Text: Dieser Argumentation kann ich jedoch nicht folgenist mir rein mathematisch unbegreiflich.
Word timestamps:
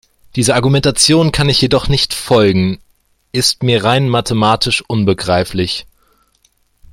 Dieser 0.35 0.55
Argumentation 0.55 1.31
kann 1.31 1.47
ich 1.47 1.61
jedoch 1.61 1.87
nicht 1.87 2.15
folgenist 2.15 3.61
mir 3.61 3.83
rein 3.83 4.09
mathematisch 4.09 4.81
unbegreiflich. 4.81 5.85